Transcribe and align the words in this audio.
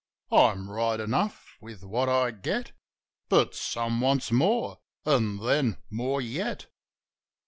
I'm 0.31 0.67
right 0.67 0.99
enough 0.99 1.57
with 1.61 1.83
what 1.83 2.09
I 2.09 2.31
get; 2.31 2.71
But 3.29 3.53
some 3.53 4.01
wants 4.01 4.31
more, 4.31 4.79
an' 5.05 5.37
then 5.37 5.77
more 5.91 6.19
yet. 6.19 6.65